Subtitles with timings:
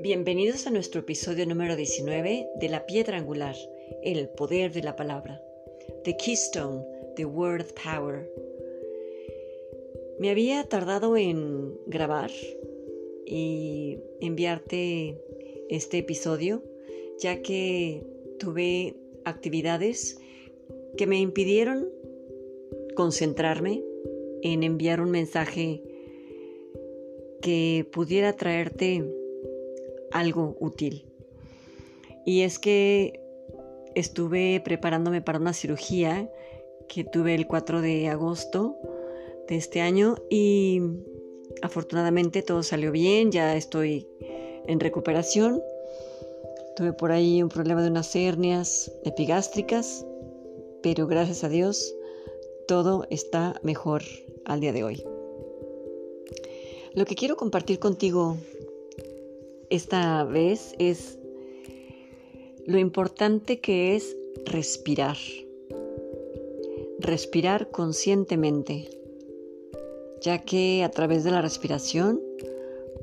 [0.00, 3.56] Bienvenidos a nuestro episodio número 19 de La Piedra Angular,
[4.02, 5.42] el poder de la palabra.
[6.04, 6.84] The Keystone,
[7.16, 8.30] The Word Power.
[10.18, 12.30] Me había tardado en grabar
[13.24, 15.18] y enviarte
[15.70, 16.62] este episodio,
[17.18, 18.04] ya que
[18.38, 20.18] tuve actividades
[20.98, 21.88] que me impidieron
[22.94, 23.82] concentrarme
[24.42, 25.82] en enviar un mensaje
[27.40, 29.04] que pudiera traerte
[30.10, 31.06] algo útil.
[32.26, 33.20] Y es que
[33.94, 36.30] estuve preparándome para una cirugía
[36.88, 38.76] que tuve el 4 de agosto
[39.46, 40.82] de este año y
[41.62, 44.08] afortunadamente todo salió bien, ya estoy
[44.66, 45.62] en recuperación.
[46.76, 50.04] Tuve por ahí un problema de unas hernias epigástricas,
[50.90, 51.94] pero gracias a Dios
[52.66, 54.02] todo está mejor
[54.46, 55.04] al día de hoy.
[56.94, 58.38] Lo que quiero compartir contigo
[59.68, 61.18] esta vez es
[62.64, 65.18] lo importante que es respirar.
[67.00, 68.88] Respirar conscientemente,
[70.22, 72.22] ya que a través de la respiración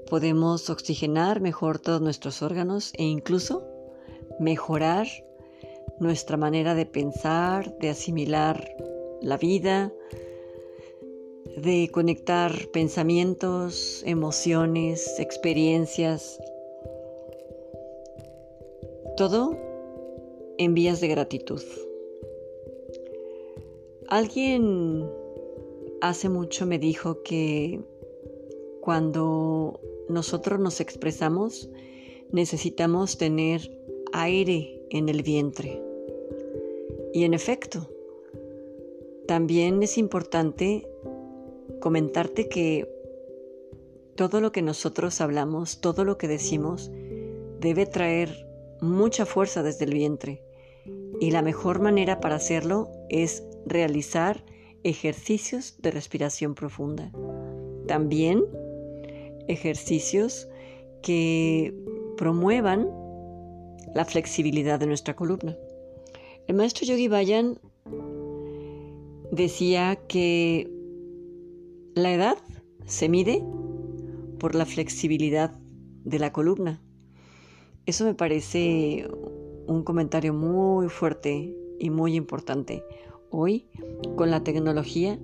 [0.09, 3.63] podemos oxigenar mejor todos nuestros órganos e incluso
[4.39, 5.05] mejorar
[5.99, 8.75] nuestra manera de pensar, de asimilar
[9.21, 9.93] la vida,
[11.57, 16.39] de conectar pensamientos, emociones, experiencias,
[19.15, 19.57] todo
[20.57, 21.63] en vías de gratitud.
[24.07, 25.09] Alguien
[26.01, 27.81] hace mucho me dijo que
[28.81, 29.79] cuando
[30.09, 31.69] nosotros nos expresamos
[32.31, 33.71] necesitamos tener
[34.13, 35.84] aire en el vientre.
[37.15, 37.89] Y en efecto,
[39.25, 40.85] también es importante
[41.79, 42.89] comentarte que
[44.15, 46.91] todo lo que nosotros hablamos, todo lo que decimos,
[47.61, 48.45] debe traer
[48.81, 50.43] mucha fuerza desde el vientre.
[51.21, 54.43] Y la mejor manera para hacerlo es realizar
[54.83, 57.13] ejercicios de respiración profunda.
[57.87, 58.43] También
[59.47, 60.49] ejercicios
[61.01, 61.73] que
[62.17, 62.89] promuevan
[63.93, 65.57] la flexibilidad de nuestra columna.
[66.47, 67.59] El maestro Yogi Bayan
[69.31, 70.69] decía que
[71.95, 72.37] la edad
[72.85, 73.43] se mide
[74.39, 75.57] por la flexibilidad
[76.03, 76.81] de la columna.
[77.87, 79.07] Eso me parece
[79.67, 82.83] un comentario muy fuerte y muy importante.
[83.31, 83.67] Hoy,
[84.15, 85.19] con la tecnología,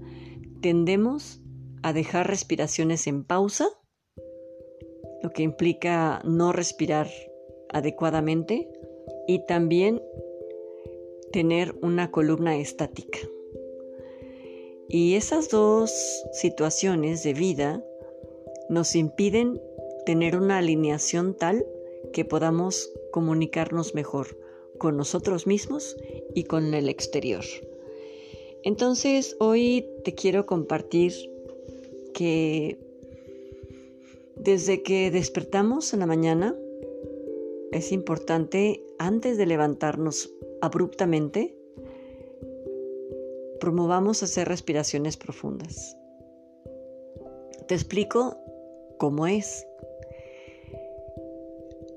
[0.62, 1.40] tendemos
[1.84, 3.68] a dejar respiraciones en pausa,
[5.22, 7.08] lo que implica no respirar
[7.70, 8.68] adecuadamente
[9.28, 10.02] y también
[11.32, 13.20] tener una columna estática.
[14.88, 15.92] Y esas dos
[16.34, 17.84] situaciones de vida
[18.70, 19.62] nos impiden
[20.06, 21.66] tener una alineación tal
[22.14, 24.38] que podamos comunicarnos mejor
[24.78, 25.96] con nosotros mismos
[26.34, 27.44] y con el exterior.
[28.64, 31.14] Entonces hoy te quiero compartir
[32.14, 32.78] que
[34.36, 36.56] desde que despertamos en la mañana
[37.72, 40.32] es importante antes de levantarnos
[40.62, 41.58] abruptamente
[43.60, 45.98] promovamos hacer respiraciones profundas.
[47.68, 48.38] Te explico
[49.00, 49.66] cómo es.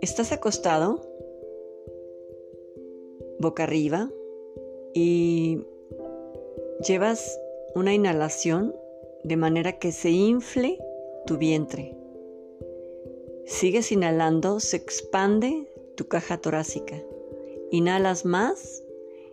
[0.01, 1.03] Estás acostado,
[3.39, 4.11] boca arriba,
[4.95, 5.63] y
[6.87, 7.39] llevas
[7.75, 8.75] una inhalación
[9.25, 10.79] de manera que se infle
[11.27, 11.95] tu vientre.
[13.45, 17.03] Sigues inhalando, se expande tu caja torácica.
[17.71, 18.83] Inhalas más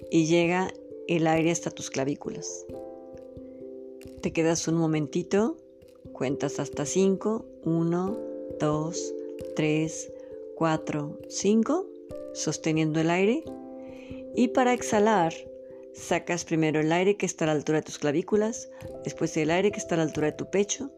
[0.09, 0.73] y llega
[1.07, 2.66] el aire hasta tus clavículas.
[4.22, 5.57] Te quedas un momentito,
[6.13, 8.19] cuentas hasta 5, 1,
[8.59, 9.13] 2,
[9.55, 10.13] 3,
[10.55, 11.85] 4, 5,
[12.33, 13.43] sosteniendo el aire.
[14.35, 15.33] Y para exhalar,
[15.93, 18.69] sacas primero el aire que está a la altura de tus clavículas,
[19.03, 20.91] después el aire que está a la altura de tu pecho,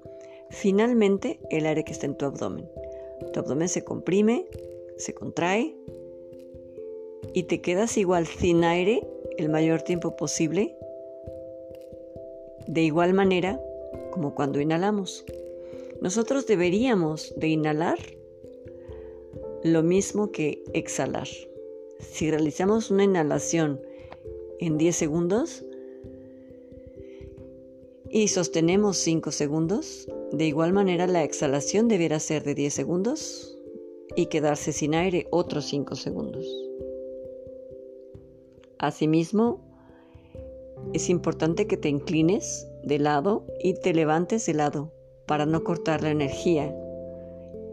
[0.50, 2.70] finalmente el aire que está en tu abdomen.
[3.32, 4.46] Tu abdomen se comprime,
[4.98, 5.76] se contrae
[7.34, 9.06] y te quedas igual sin aire
[9.38, 10.76] el mayor tiempo posible,
[12.68, 13.62] de igual manera
[14.12, 15.26] como cuando inhalamos.
[16.02, 17.98] Nosotros deberíamos de inhalar
[19.64, 21.28] lo mismo que exhalar.
[22.00, 23.82] Si realizamos una inhalación
[24.60, 25.66] en 10 segundos
[28.10, 33.53] y sostenemos 5 segundos, de igual manera la exhalación deberá ser de 10 segundos
[34.16, 36.46] y quedarse sin aire otros 5 segundos.
[38.78, 39.62] Asimismo,
[40.94, 44.92] es importante que te inclines de lado y te levantes de lado
[45.26, 46.76] para no cortar la energía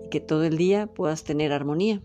[0.04, 2.02] y que todo el día puedas tener armonía.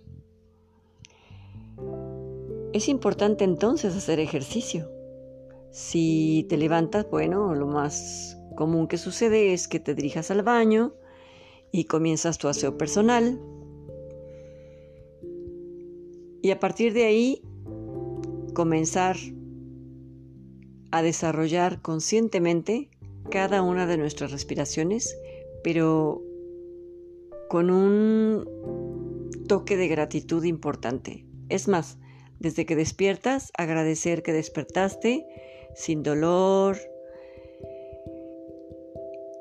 [2.73, 4.91] Es importante entonces hacer ejercicio.
[5.71, 10.93] Si te levantas, bueno, lo más común que sucede es que te dirijas al baño
[11.71, 13.39] y comienzas tu aseo personal.
[16.45, 17.41] Y a partir de ahí,
[18.53, 19.15] comenzar
[20.91, 22.91] a desarrollar conscientemente
[23.31, 25.17] cada una de nuestras respiraciones,
[25.63, 26.21] pero
[27.49, 31.25] con un toque de gratitud importante.
[31.49, 31.97] Es más,
[32.39, 35.25] desde que despiertas, agradecer que despertaste
[35.73, 36.77] sin dolor,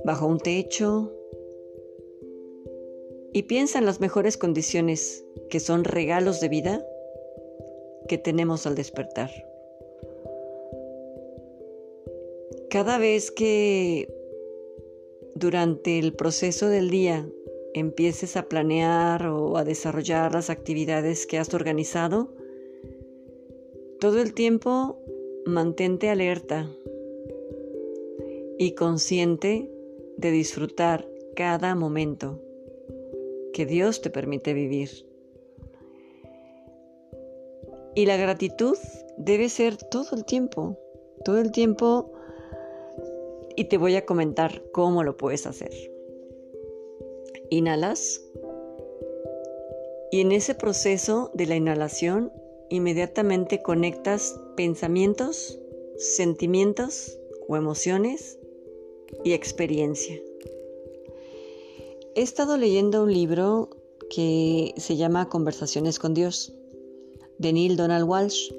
[0.06, 1.12] bajo un techo,
[3.34, 6.86] y piensa en las mejores condiciones que son regalos de vida
[8.08, 9.30] que tenemos al despertar.
[12.70, 14.12] Cada vez que
[15.34, 17.28] durante el proceso del día
[17.74, 22.34] empieces a planear o a desarrollar las actividades que has organizado,
[24.00, 24.98] todo el tiempo
[25.44, 26.70] mantente alerta
[28.58, 29.70] y consciente
[30.16, 32.40] de disfrutar cada momento
[33.52, 35.06] que Dios te permite vivir.
[37.94, 38.76] Y la gratitud
[39.16, 40.76] debe ser todo el tiempo,
[41.24, 42.12] todo el tiempo
[43.56, 45.70] y te voy a comentar cómo lo puedes hacer.
[47.50, 48.20] Inhalas
[50.10, 52.32] y en ese proceso de la inhalación
[52.68, 55.58] inmediatamente conectas pensamientos,
[55.96, 57.18] sentimientos
[57.48, 58.38] o emociones
[59.22, 60.20] y experiencia.
[62.14, 63.70] He estado leyendo un libro
[64.08, 66.54] que se llama Conversaciones con Dios,
[67.38, 68.52] de Neil Donald Walsh.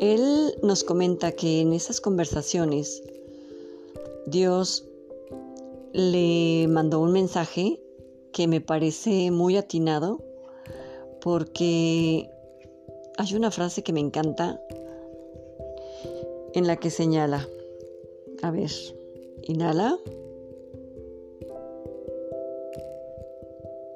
[0.00, 3.02] Él nos comenta que en esas conversaciones
[4.26, 4.84] Dios
[5.92, 7.80] le mandó un mensaje
[8.32, 10.20] que me parece muy atinado
[11.20, 12.30] porque
[13.18, 14.60] hay una frase que me encanta
[16.54, 17.48] en la que señala,
[18.42, 18.70] a ver,
[19.42, 19.98] inhala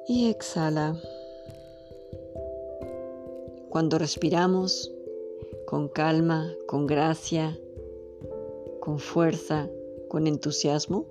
[0.07, 0.95] y exhala.
[3.77, 4.91] Cuando respiramos
[5.67, 7.59] con calma, con gracia,
[8.79, 9.69] con fuerza,
[10.07, 11.05] con entusiasmo,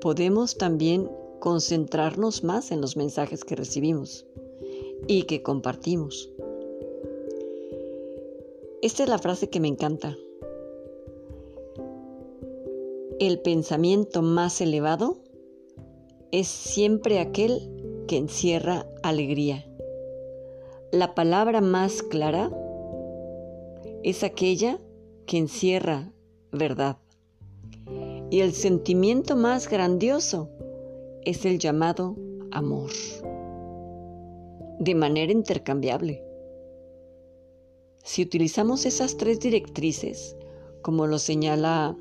[0.00, 4.24] podemos también concentrarnos más en los mensajes que recibimos
[5.08, 6.30] y que compartimos.
[8.80, 10.16] Esta es la frase que me encanta.
[13.18, 15.18] El pensamiento más elevado
[16.30, 19.69] es siempre aquel que encierra alegría.
[20.92, 22.50] La palabra más clara
[24.02, 24.80] es aquella
[25.24, 26.12] que encierra
[26.50, 26.98] verdad.
[28.28, 30.50] Y el sentimiento más grandioso
[31.24, 32.16] es el llamado
[32.50, 32.90] amor,
[34.80, 36.24] de manera intercambiable.
[38.02, 40.36] Si utilizamos esas tres directrices,
[40.82, 41.96] como lo señala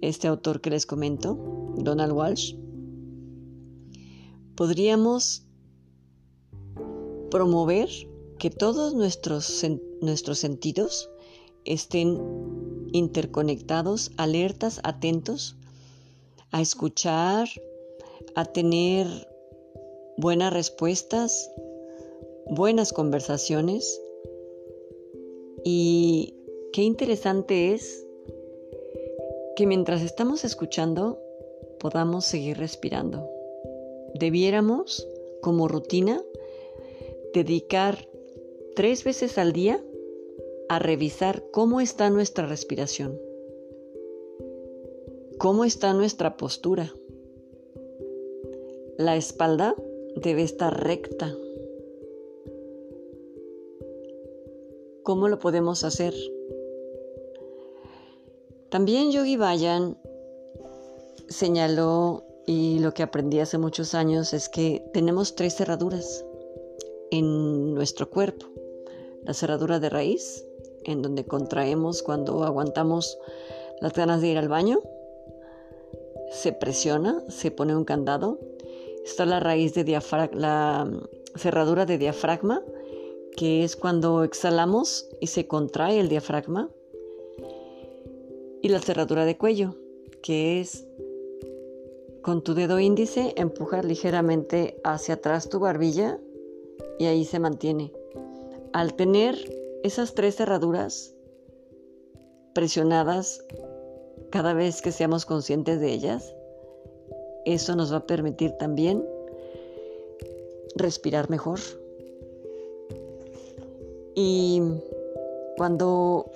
[0.00, 1.36] este autor que les comento,
[1.76, 2.54] Donald Walsh,
[4.56, 5.46] podríamos
[7.30, 7.90] promover
[8.42, 9.64] que todos nuestros,
[10.00, 11.08] nuestros sentidos
[11.64, 12.18] estén
[12.90, 15.54] interconectados, alertas, atentos
[16.50, 17.46] a escuchar,
[18.34, 19.06] a tener
[20.16, 21.52] buenas respuestas,
[22.50, 24.02] buenas conversaciones.
[25.62, 26.34] Y
[26.72, 28.04] qué interesante es
[29.54, 31.16] que mientras estamos escuchando
[31.78, 33.24] podamos seguir respirando.
[34.14, 35.06] Debiéramos,
[35.42, 36.20] como rutina,
[37.32, 38.08] dedicar
[38.74, 39.82] tres veces al día
[40.68, 43.20] a revisar cómo está nuestra respiración.
[45.38, 46.94] ¿Cómo está nuestra postura?
[48.96, 49.74] La espalda
[50.16, 51.34] debe estar recta.
[55.02, 56.14] ¿Cómo lo podemos hacer?
[58.70, 59.98] También Yogi Bayan
[61.28, 66.24] señaló, y lo que aprendí hace muchos años, es que tenemos tres cerraduras
[67.10, 68.46] en nuestro cuerpo.
[69.22, 70.44] La cerradura de raíz,
[70.84, 73.18] en donde contraemos cuando aguantamos
[73.80, 74.80] las ganas de ir al baño
[76.32, 78.40] se presiona, se pone un candado.
[79.04, 79.84] Está la raíz de
[80.32, 80.90] la
[81.36, 82.62] cerradura de diafragma,
[83.36, 86.70] que es cuando exhalamos y se contrae el diafragma.
[88.62, 89.76] Y la cerradura de cuello,
[90.22, 90.86] que es
[92.22, 96.18] con tu dedo índice empujar ligeramente hacia atrás tu barbilla
[96.98, 97.92] y ahí se mantiene.
[98.72, 99.36] Al tener
[99.82, 101.14] esas tres cerraduras,
[102.54, 103.44] presionadas
[104.30, 106.34] cada vez que seamos conscientes de ellas.
[107.44, 109.04] Eso nos va a permitir también
[110.76, 111.58] respirar mejor.
[114.14, 114.62] Y
[115.56, 116.30] cuando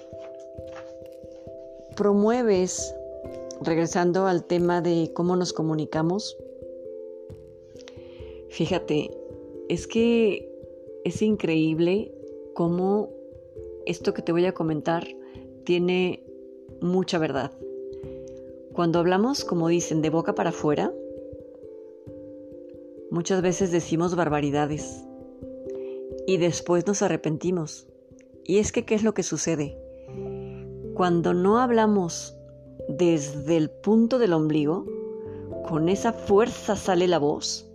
[1.97, 2.95] promueves,
[3.63, 6.37] regresando al tema de cómo nos comunicamos,
[8.51, 9.11] fíjate,
[9.69, 10.53] es que
[11.05, 12.16] es increíble
[12.57, 13.11] cómo
[13.85, 15.07] esto que te voy a comentar
[15.65, 16.25] tiene
[16.81, 17.53] mucha verdad.
[18.73, 20.91] Cuando hablamos, como dicen, de boca para afuera,
[23.11, 25.05] muchas veces decimos barbaridades
[26.27, 27.89] y después nos arrepentimos.
[28.43, 29.79] Y es que, ¿qué es lo que sucede?
[30.95, 32.39] Cuando no hablamos
[32.89, 34.87] desde el punto del ombligo,
[35.69, 37.71] con esa fuerza sale la voz,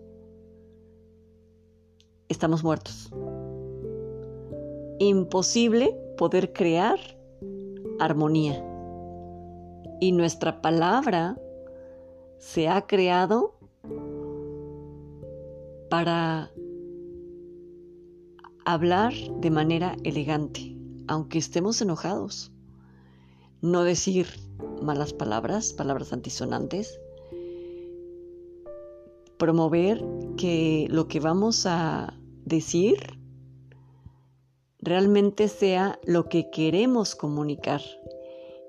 [2.29, 3.11] estamos muertos.
[5.03, 6.99] Imposible poder crear
[7.99, 8.63] armonía.
[9.99, 11.39] Y nuestra palabra
[12.37, 13.55] se ha creado
[15.89, 16.51] para
[18.63, 20.77] hablar de manera elegante,
[21.07, 22.51] aunque estemos enojados.
[23.59, 24.27] No decir
[24.83, 26.99] malas palabras, palabras antisonantes.
[29.39, 30.05] Promover
[30.37, 32.13] que lo que vamos a
[32.45, 33.19] decir
[34.81, 37.81] realmente sea lo que queremos comunicar.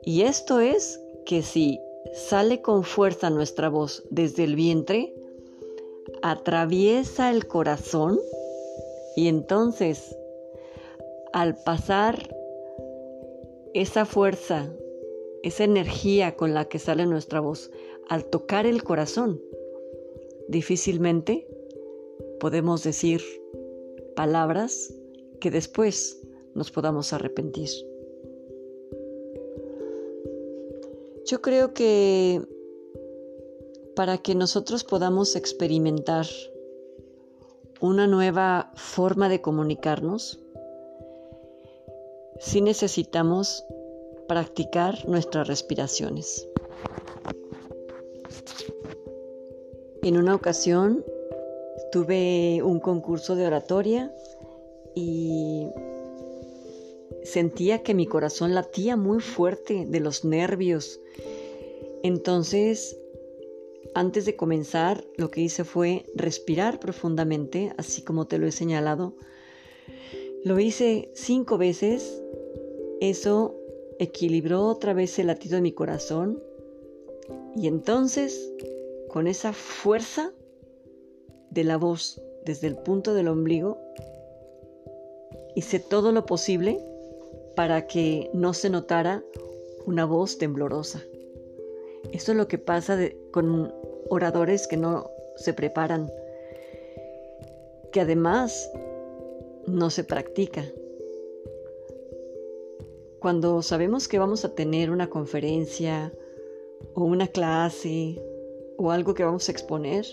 [0.04, 1.80] Y esto es que si
[2.12, 5.14] sale con fuerza nuestra voz desde el vientre,
[6.22, 8.18] atraviesa el corazón
[9.16, 10.16] y entonces
[11.32, 12.34] al pasar
[13.74, 14.70] esa fuerza,
[15.42, 17.70] esa energía con la que sale nuestra voz,
[18.08, 19.40] al tocar el corazón,
[20.48, 21.46] difícilmente
[22.38, 23.22] podemos decir
[24.14, 24.92] palabras
[25.42, 26.22] que después
[26.54, 27.68] nos podamos arrepentir.
[31.26, 32.40] Yo creo que
[33.96, 36.26] para que nosotros podamos experimentar
[37.80, 40.38] una nueva forma de comunicarnos,
[42.38, 43.64] sí necesitamos
[44.28, 46.48] practicar nuestras respiraciones.
[50.04, 51.04] En una ocasión
[51.90, 54.14] tuve un concurso de oratoria
[54.94, 55.68] y
[57.24, 61.00] sentía que mi corazón latía muy fuerte de los nervios.
[62.02, 62.98] Entonces,
[63.94, 69.14] antes de comenzar, lo que hice fue respirar profundamente, así como te lo he señalado.
[70.44, 72.22] Lo hice cinco veces.
[73.00, 73.56] Eso
[73.98, 76.42] equilibró otra vez el latido de mi corazón.
[77.54, 78.52] Y entonces,
[79.08, 80.32] con esa fuerza
[81.50, 83.78] de la voz desde el punto del ombligo,
[85.54, 86.78] hice todo lo posible
[87.54, 89.22] para que no se notara
[89.86, 91.02] una voz temblorosa.
[92.12, 92.98] Esto es lo que pasa
[93.30, 93.72] con
[94.08, 96.10] oradores que no se preparan,
[97.92, 98.70] que además
[99.66, 100.64] no se practica.
[103.20, 106.12] Cuando sabemos que vamos a tener una conferencia
[106.94, 108.20] o una clase
[108.76, 110.04] o algo que vamos a exponer,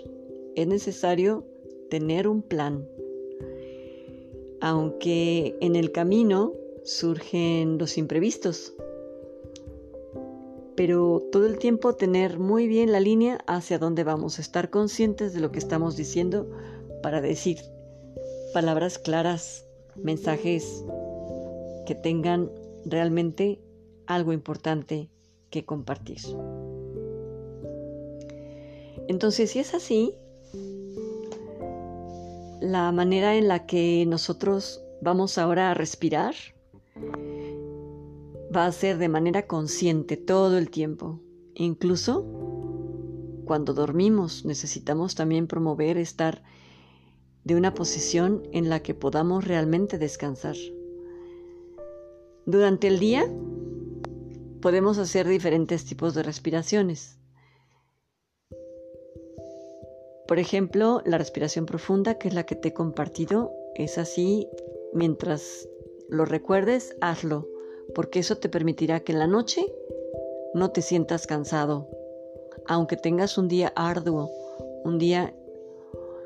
[0.55, 1.43] es necesario
[1.89, 2.87] tener un plan
[4.61, 8.73] aunque en el camino surgen los imprevistos.
[10.75, 15.41] Pero todo el tiempo tener muy bien la línea hacia dónde vamos, estar conscientes de
[15.41, 16.49] lo que estamos diciendo
[17.03, 17.57] para decir
[18.53, 20.83] palabras claras, mensajes
[21.85, 22.49] que tengan
[22.85, 23.59] realmente
[24.05, 25.09] algo importante
[25.49, 26.19] que compartir.
[29.07, 30.15] Entonces, si es así,
[32.61, 36.35] la manera en la que nosotros vamos ahora a respirar
[38.55, 41.21] va a ser de manera consciente todo el tiempo.
[41.55, 42.25] Incluso
[43.45, 46.43] cuando dormimos necesitamos también promover estar
[47.43, 50.55] de una posición en la que podamos realmente descansar.
[52.45, 53.25] Durante el día
[54.61, 57.18] podemos hacer diferentes tipos de respiraciones.
[60.29, 64.47] Por ejemplo, la respiración profunda, que es la que te he compartido, es así,
[64.93, 65.67] mientras
[66.07, 67.47] lo recuerdes, hazlo,
[67.95, 69.65] porque eso te permitirá que en la noche
[70.53, 71.89] no te sientas cansado,
[72.67, 74.29] aunque tengas un día arduo,
[74.83, 75.35] un día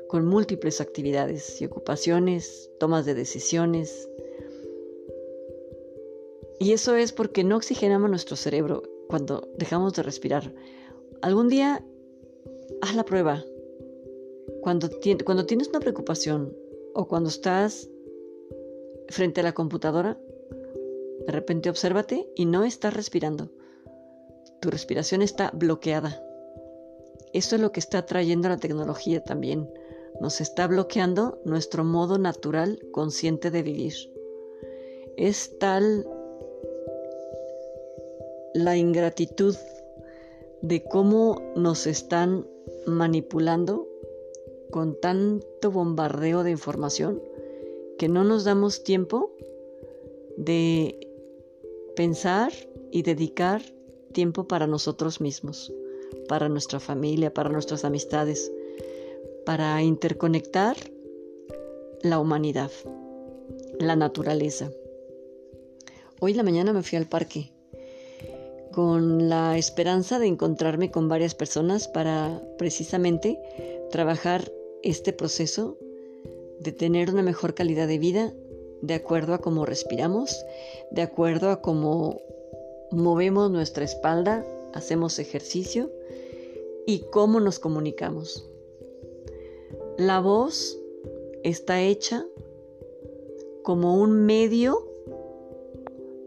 [0.08, 4.06] con múltiples actividades y ocupaciones, tomas de decisiones.
[6.58, 10.52] Y eso es porque no oxigenamos nuestro cerebro cuando dejamos de respirar.
[11.22, 11.82] Algún día
[12.82, 13.42] haz la prueba,
[14.64, 16.56] cuando, tienes una preocupación
[16.94, 17.90] o cuando estás
[19.08, 20.18] frente a la computadora,
[21.26, 23.50] De repente obsérvate y no estás respirando.
[24.60, 26.22] Tu respiración está bloqueada.
[27.32, 29.68] Eso es lo que está trayendo la tecnología también.
[30.20, 33.94] Nos está bloqueando nuestro modo natural consciente de vivir.
[35.16, 36.06] Es tal
[38.54, 39.56] la ingratitud
[40.62, 42.46] de cómo nos están
[42.86, 43.93] manipulando
[44.70, 47.22] con tanto bombardeo de información
[47.98, 49.30] que no nos damos tiempo
[50.36, 50.98] de
[51.96, 52.52] pensar
[52.90, 53.62] y dedicar
[54.12, 55.72] tiempo para nosotros mismos,
[56.28, 58.52] para nuestra familia, para nuestras amistades,
[59.46, 60.76] para interconectar
[62.02, 62.70] la humanidad,
[63.78, 64.70] la naturaleza.
[66.20, 67.52] Hoy en la mañana me fui al parque
[68.72, 73.38] con la esperanza de encontrarme con varias personas para precisamente
[73.94, 74.50] trabajar
[74.82, 75.78] este proceso
[76.58, 78.34] de tener una mejor calidad de vida
[78.82, 80.44] de acuerdo a cómo respiramos,
[80.90, 82.20] de acuerdo a cómo
[82.90, 85.92] movemos nuestra espalda, hacemos ejercicio
[86.88, 88.50] y cómo nos comunicamos.
[89.96, 90.76] La voz
[91.44, 92.26] está hecha
[93.62, 94.90] como un medio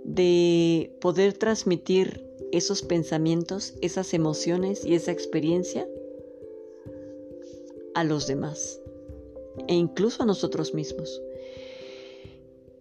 [0.06, 5.86] de poder transmitir esos pensamientos, esas emociones y esa experiencia
[7.98, 8.80] a los demás
[9.68, 11.20] e incluso a nosotros mismos.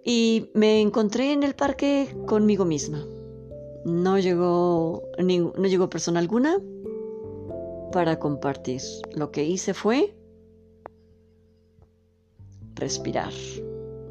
[0.05, 3.03] Y me encontré en el parque conmigo misma.
[3.87, 6.61] No llegó, no llegó persona alguna
[7.93, 8.83] para compartir.
[9.15, 10.15] Lo que hice fue
[12.75, 13.33] respirar.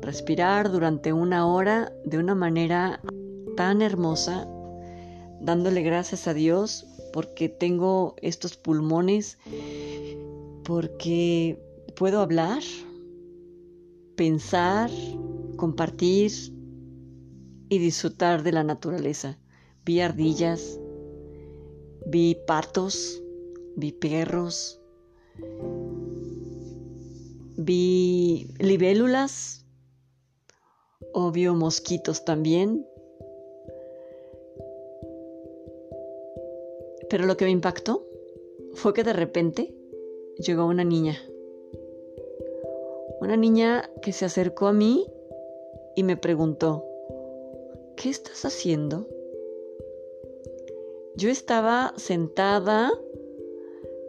[0.02, 3.00] Respirar durante una hora de una manera
[3.56, 4.48] tan hermosa,
[5.40, 9.38] dándole gracias a Dios porque tengo estos pulmones,
[10.66, 11.60] porque
[11.96, 12.62] puedo hablar,
[14.16, 14.90] pensar,
[15.58, 16.32] compartir
[17.70, 19.38] y disfrutar de la naturaleza.
[19.86, 20.80] Vi ardillas,
[22.08, 23.22] vi patos,
[23.76, 24.82] vi perros,
[27.58, 29.66] vi libélulas,
[31.14, 32.84] obvio mosquitos también.
[37.08, 38.04] Pero lo que me impactó
[38.74, 39.75] fue que de repente
[40.38, 41.18] llegó una niña
[43.26, 45.08] una niña que se acercó a mí
[45.96, 46.86] y me preguntó,
[47.96, 49.08] ¿qué estás haciendo?
[51.16, 52.92] Yo estaba sentada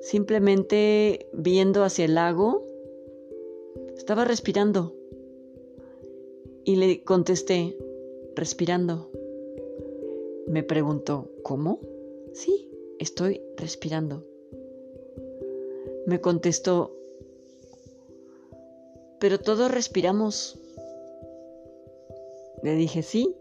[0.01, 2.67] simplemente viendo hacia el lago,
[3.97, 4.95] estaba respirando
[6.65, 7.77] y le contesté,
[8.35, 9.11] respirando.
[10.47, 11.81] Me preguntó, ¿cómo?
[12.35, 14.25] Sí, estoy respirando.
[16.07, 16.97] Me contestó,
[19.19, 20.59] pero todos respiramos.
[22.63, 23.35] Le dije sí,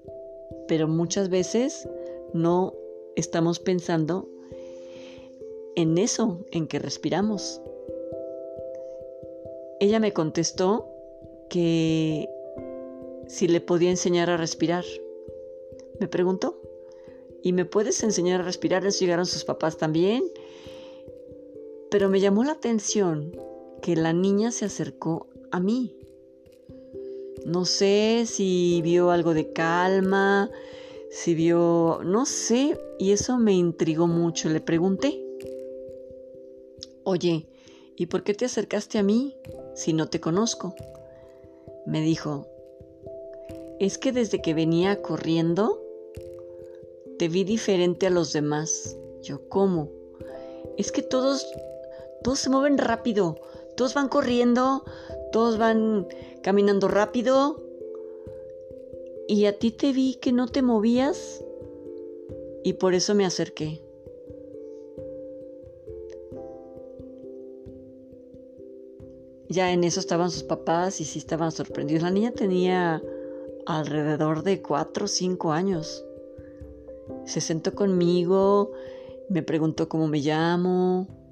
[0.67, 1.87] pero muchas veces
[2.33, 2.73] no
[3.15, 4.27] estamos pensando
[5.75, 7.61] en eso, en que respiramos.
[9.79, 10.89] Ella me contestó
[11.49, 12.29] que
[13.27, 14.83] si le podía enseñar a respirar.
[15.99, 16.59] Me preguntó,
[17.41, 18.83] ¿y me puedes enseñar a respirar?
[18.83, 20.23] Llegaron sus papás también.
[21.95, 23.31] Pero me llamó la atención
[23.81, 25.95] que la niña se acercó a mí.
[27.45, 30.51] No sé si vio algo de calma,
[31.09, 34.49] si vio, no sé, y eso me intrigó mucho.
[34.49, 35.25] Le pregunté,
[37.05, 37.47] oye,
[37.95, 39.37] ¿y por qué te acercaste a mí
[39.73, 40.75] si no te conozco?
[41.85, 42.45] Me dijo,
[43.79, 45.81] es que desde que venía corriendo,
[47.17, 48.97] te vi diferente a los demás.
[49.21, 49.89] Yo, ¿cómo?
[50.77, 51.47] Es que todos,
[52.25, 53.39] todos se mueven rápido,
[53.77, 54.83] todos van corriendo,
[55.31, 56.07] todos van
[56.41, 57.61] caminando rápido
[59.27, 61.45] y a ti te vi que no te movías
[62.63, 63.79] y por eso me acerqué.
[69.47, 72.01] Ya en eso estaban sus papás y sí estaban sorprendidos.
[72.01, 73.03] La niña tenía
[73.67, 76.03] alrededor de cuatro o cinco años.
[77.25, 78.71] Se sentó conmigo,
[79.29, 81.24] me preguntó cómo me llamo,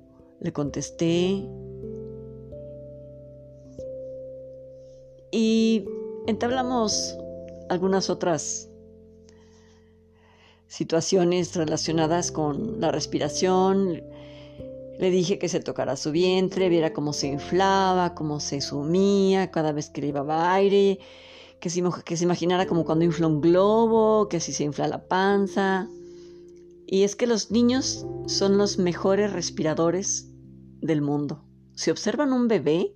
[0.44, 1.44] le contesté
[5.36, 5.84] Y
[6.28, 7.18] entablamos
[7.68, 8.70] algunas otras
[10.68, 14.04] situaciones relacionadas con la respiración.
[15.00, 19.72] Le dije que se tocara su vientre, viera cómo se inflaba, cómo se sumía cada
[19.72, 21.00] vez que le llevaba aire,
[21.60, 25.08] que se, que se imaginara como cuando infla un globo, que así se infla la
[25.08, 25.90] panza.
[26.86, 30.30] Y es que los niños son los mejores respiradores
[30.84, 31.44] del mundo.
[31.74, 32.96] Si observan un bebé,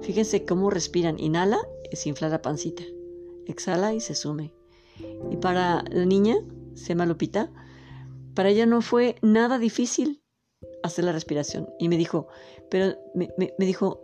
[0.00, 1.18] Fíjense cómo respiran.
[1.18, 1.60] Inhala,
[1.92, 2.82] se infla la pancita.
[3.46, 4.52] Exhala y se sume.
[5.30, 6.36] Y para la niña,
[6.74, 7.50] se llama Lupita,
[8.34, 10.22] para ella no fue nada difícil
[10.82, 11.68] hacer la respiración.
[11.78, 12.28] Y me dijo,
[12.70, 14.00] pero me, me dijo,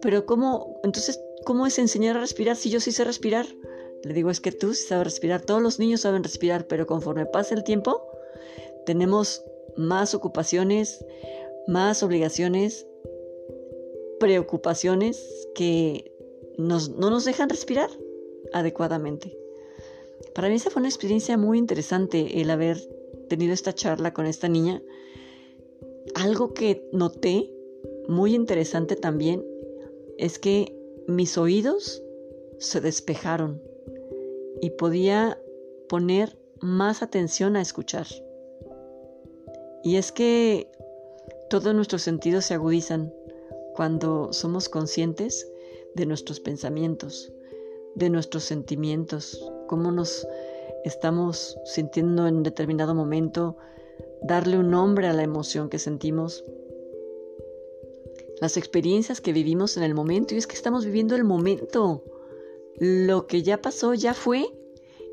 [0.00, 0.80] pero ¿cómo?
[0.84, 3.46] Entonces, ¿cómo es enseñar a respirar si yo sí sé respirar?
[4.04, 7.26] Le digo, es que tú sí sabes respirar, todos los niños saben respirar, pero conforme
[7.26, 8.02] pasa el tiempo,
[8.84, 9.44] tenemos
[9.76, 11.04] más ocupaciones,
[11.66, 12.86] más obligaciones,
[14.18, 16.12] preocupaciones que
[16.58, 17.90] no nos dejan respirar
[18.52, 19.36] adecuadamente.
[20.34, 22.78] Para mí esa fue una experiencia muy interesante el haber
[23.28, 24.82] tenido esta charla con esta niña.
[26.14, 27.52] Algo que noté
[28.08, 29.44] muy interesante también
[30.18, 32.02] es que mis oídos
[32.58, 33.60] se despejaron
[34.60, 35.38] y podía
[35.88, 38.06] poner más atención a escuchar.
[39.82, 40.70] Y es que
[41.52, 43.12] todos nuestros sentidos se agudizan
[43.74, 45.46] cuando somos conscientes
[45.94, 47.30] de nuestros pensamientos,
[47.94, 50.26] de nuestros sentimientos, cómo nos
[50.86, 53.58] estamos sintiendo en determinado momento,
[54.22, 56.42] darle un nombre a la emoción que sentimos,
[58.40, 62.02] las experiencias que vivimos en el momento, y es que estamos viviendo el momento.
[62.78, 64.46] Lo que ya pasó ya fue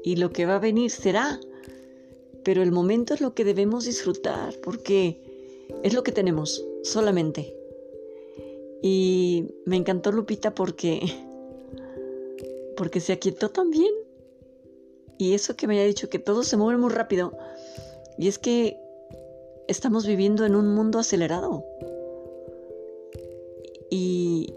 [0.05, 1.37] y lo que va a venir será.
[2.45, 5.28] Pero el momento es lo que debemos disfrutar porque
[5.83, 7.55] es lo que tenemos solamente.
[8.81, 11.01] Y me encantó Lupita porque
[12.79, 13.93] porque se aquietó también.
[15.17, 17.33] Y eso que me haya dicho que todo se mueve muy rápido.
[18.17, 18.79] Y es que
[19.67, 21.65] estamos viviendo en un mundo acelerado.
[23.89, 24.53] Y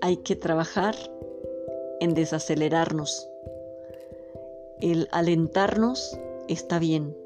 [0.00, 0.94] hay que trabajar
[1.98, 3.28] en desacelerarnos.
[4.80, 7.16] El alentarnos está bien.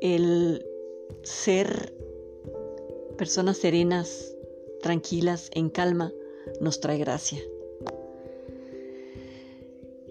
[0.00, 0.64] El
[1.22, 1.94] ser
[3.18, 4.34] personas serenas,
[4.80, 6.12] tranquilas, en calma,
[6.60, 7.40] nos trae gracia.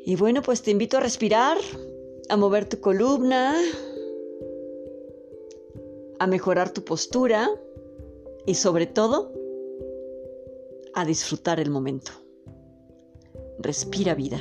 [0.06, 1.58] Y bueno, pues te invito a respirar,
[2.30, 3.60] a mover tu columna,
[6.19, 7.49] a mejorar tu postura
[8.45, 9.32] y sobre todo
[10.93, 12.12] a disfrutar el momento.
[13.60, 14.39] Respira vida.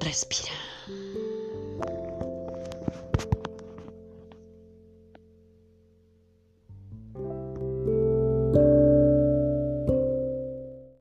[0.00, 0.67] Respira.